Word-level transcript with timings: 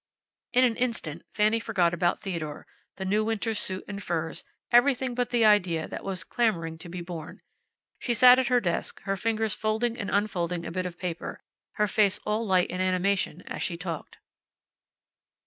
In 0.53 0.63
an 0.63 0.77
instant 0.77 1.27
Fanny 1.35 1.59
forgot 1.59 1.93
about 1.93 2.21
Theodore, 2.21 2.65
the 2.95 3.05
new 3.05 3.23
winter 3.23 3.53
suit 3.53 3.85
and 3.87 4.01
furs, 4.01 4.43
everything 4.71 5.13
but 5.13 5.29
the 5.29 5.45
idea 5.45 5.87
that 5.87 6.03
was 6.03 6.23
clamoring 6.23 6.79
to 6.79 6.89
be 6.89 7.01
born. 7.01 7.41
She 7.99 8.15
sat 8.15 8.39
at 8.39 8.47
her 8.47 8.59
desk, 8.59 9.03
her 9.03 9.15
fingers 9.15 9.53
folding 9.53 9.99
and 9.99 10.09
unfolding 10.09 10.65
a 10.65 10.71
bit 10.71 10.87
of 10.87 10.97
paper, 10.97 11.39
her 11.73 11.87
face 11.87 12.17
all 12.25 12.43
light 12.43 12.71
and 12.71 12.81
animation 12.81 13.43
as 13.45 13.61
she 13.61 13.77
talked. 13.77 14.17